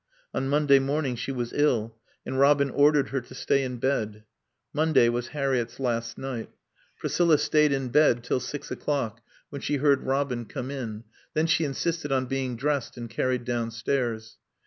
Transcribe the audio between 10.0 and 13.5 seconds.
Robin come in; then she insisted on being dressed and carried